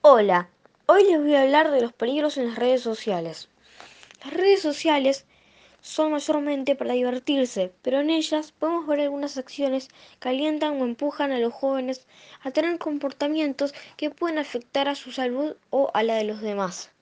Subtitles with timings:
[0.00, 0.48] Hola,
[0.86, 3.48] hoy les voy a hablar de los peligros en las redes sociales.
[4.24, 5.26] Las redes sociales
[5.80, 9.88] son mayormente para divertirse, pero en ellas podemos ver algunas acciones
[10.20, 12.06] que alientan o empujan a los jóvenes
[12.42, 16.92] a tener comportamientos que pueden afectar a su salud o a la de los demás.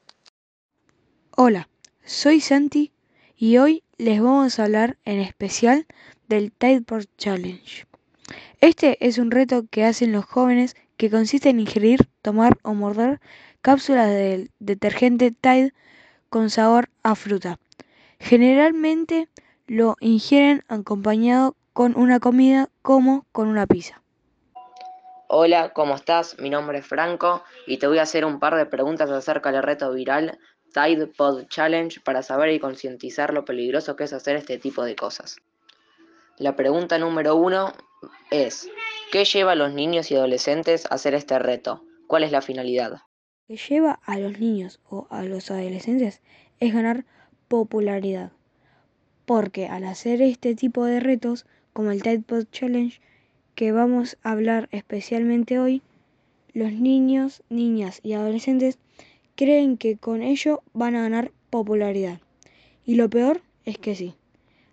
[1.36, 1.68] Hola,
[2.02, 2.92] soy Santi
[3.36, 5.86] y hoy les vamos a hablar en especial
[6.28, 7.86] del Tideboard Challenge.
[8.62, 13.20] Este es un reto que hacen los jóvenes que consiste en ingerir, tomar o morder
[13.60, 15.72] cápsulas del detergente Tide
[16.28, 17.58] con sabor a fruta.
[18.18, 19.28] Generalmente
[19.66, 24.00] lo ingieren acompañado con una comida como con una pizza.
[25.28, 26.36] Hola, ¿cómo estás?
[26.38, 29.62] Mi nombre es Franco y te voy a hacer un par de preguntas acerca del
[29.62, 30.38] reto viral
[30.72, 34.94] Tide Pod Challenge para saber y concientizar lo peligroso que es hacer este tipo de
[34.94, 35.36] cosas.
[36.38, 37.72] La pregunta número uno
[38.30, 38.70] es,
[39.12, 41.84] ¿qué lleva a los niños y adolescentes a hacer este reto?
[42.06, 42.92] ¿Cuál es la finalidad?
[42.92, 43.00] Lo
[43.48, 46.20] que lleva a los niños o a los adolescentes
[46.60, 47.04] es ganar
[47.48, 48.32] popularidad.
[49.24, 53.00] Porque al hacer este tipo de retos, como el Tide Pod Challenge,
[53.54, 55.82] que vamos a hablar especialmente hoy,
[56.52, 58.78] los niños, niñas y adolescentes
[59.34, 62.20] creen que con ello van a ganar popularidad.
[62.84, 64.14] Y lo peor es que sí.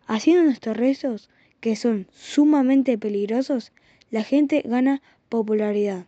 [0.08, 3.72] Haciendo estos retos, que son sumamente peligrosos,
[4.14, 6.06] la gente gana popularidad,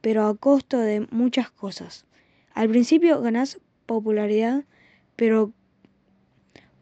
[0.00, 2.06] pero a costo de muchas cosas.
[2.54, 4.64] Al principio ganas popularidad,
[5.16, 5.52] pero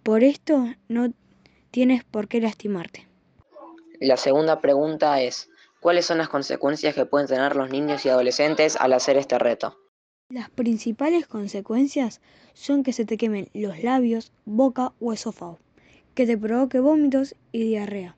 [0.04, 1.12] por esto no
[1.72, 3.08] tienes por qué lastimarte.
[3.98, 8.76] La segunda pregunta es, ¿cuáles son las consecuencias que pueden tener los niños y adolescentes
[8.76, 9.76] al hacer este reto?
[10.28, 12.20] Las principales consecuencias
[12.54, 15.58] son que se te quemen los labios, boca o esófago
[16.14, 18.16] que te provoque vómitos y diarrea.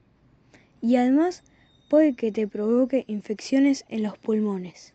[0.83, 1.45] Y además
[1.93, 4.95] puede que te provoque infecciones en los pulmones.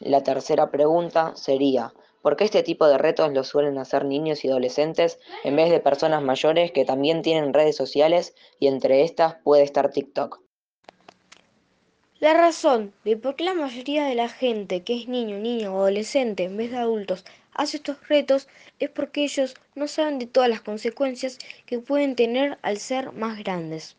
[0.00, 4.48] La tercera pregunta sería, ¿por qué este tipo de retos los suelen hacer niños y
[4.48, 9.62] adolescentes en vez de personas mayores que también tienen redes sociales y entre estas puede
[9.62, 10.40] estar TikTok?
[12.18, 15.80] La razón de por qué la mayoría de la gente que es niño, niña o
[15.80, 18.48] adolescente en vez de adultos hace estos retos
[18.78, 23.36] es porque ellos no saben de todas las consecuencias que pueden tener al ser más
[23.36, 23.96] grandes.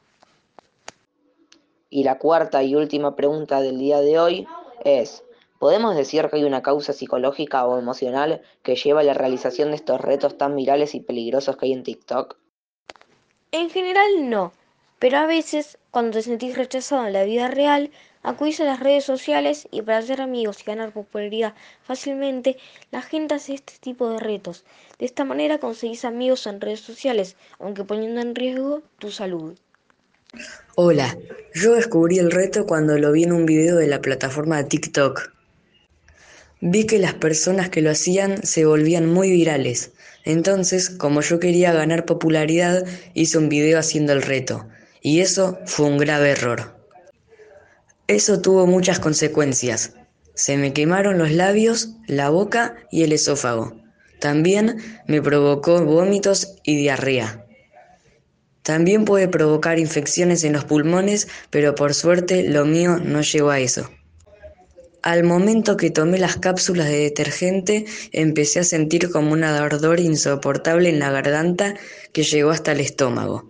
[1.90, 4.48] Y la cuarta y última pregunta del día de hoy
[4.84, 5.24] es,
[5.60, 9.78] ¿podemos decir que hay una causa psicológica o emocional que lleva a la realización de
[9.78, 12.38] estos retos tan virales y peligrosos que hay en TikTok?
[13.52, 14.52] En general no,
[15.00, 17.92] pero a veces, cuando te sentís rechazado en la vida real,
[18.24, 22.58] acudís a las redes sociales y para hacer amigos y ganar popularidad fácilmente,
[22.92, 24.66] la gente hace este tipo de retos.
[25.00, 29.58] De esta manera conseguís amigos en redes sociales, aunque poniendo en riesgo tu salud.
[30.76, 31.18] Hola,
[31.54, 35.32] yo descubrí el reto cuando lo vi en un video de la plataforma TikTok.
[36.62, 39.92] Vi que las personas que lo hacían se volvían muy virales.
[40.24, 44.68] Entonces, como yo quería ganar popularidad, hice un video haciendo el reto.
[45.02, 46.76] Y eso fue un grave error.
[48.08, 49.94] Eso tuvo muchas consecuencias.
[50.34, 53.76] Se me quemaron los labios, la boca y el esófago.
[54.20, 54.78] También
[55.08, 57.47] me provocó vómitos y diarrea.
[58.68, 63.62] También puede provocar infecciones en los pulmones, pero por suerte lo mío no llegó a
[63.62, 63.90] eso.
[65.02, 70.90] Al momento que tomé las cápsulas de detergente, empecé a sentir como un ardor insoportable
[70.90, 71.76] en la garganta
[72.12, 73.50] que llegó hasta el estómago.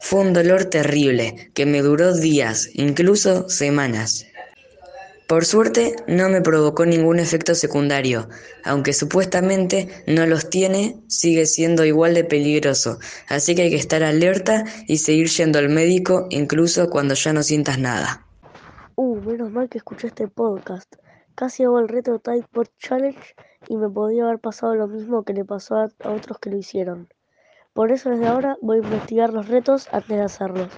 [0.00, 4.26] Fue un dolor terrible que me duró días, incluso semanas.
[5.32, 8.28] Por suerte no me provocó ningún efecto secundario,
[8.66, 12.98] aunque supuestamente no los tiene, sigue siendo igual de peligroso,
[13.30, 17.42] así que hay que estar alerta y seguir yendo al médico incluso cuando ya no
[17.42, 18.26] sientas nada.
[18.94, 20.96] Uh, menos mal que escuché este podcast.
[21.34, 23.34] Casi hago el reto Typeboard Challenge
[23.68, 27.08] y me podía haber pasado lo mismo que le pasó a otros que lo hicieron.
[27.72, 30.68] Por eso desde ahora voy a investigar los retos antes de hacerlos.